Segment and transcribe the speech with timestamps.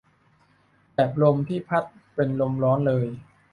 [0.93, 1.83] แบบลมที่พัด
[2.15, 3.05] เป็นลมร้อนเลย